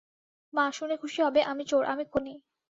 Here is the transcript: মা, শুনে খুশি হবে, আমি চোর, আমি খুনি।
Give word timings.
মা, 0.53 0.65
শুনে 0.71 0.95
খুশি 0.97 1.19
হবে, 1.21 1.41
আমি 1.43 1.63
চোর, 1.65 1.83
আমি 1.85 2.03
খুনি। 2.05 2.33